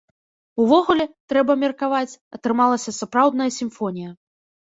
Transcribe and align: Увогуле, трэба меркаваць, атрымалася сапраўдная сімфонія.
Увогуле, 0.61 1.05
трэба 1.33 1.55
меркаваць, 1.63 2.19
атрымалася 2.39 2.95
сапраўдная 3.01 3.49
сімфонія. 3.59 4.09